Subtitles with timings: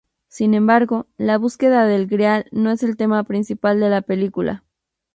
[0.29, 4.63] Sin embargo, la búsqueda del Grial no es el tema principal de la película.